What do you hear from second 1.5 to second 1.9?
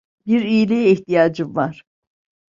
var.